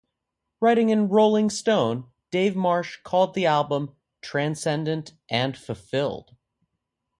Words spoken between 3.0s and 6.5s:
called the album "transcendent and fulfilled.